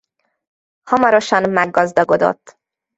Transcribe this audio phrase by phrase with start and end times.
[0.81, 2.59] Hamarosan meggazdagodott.